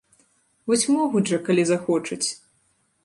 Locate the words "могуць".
0.95-1.23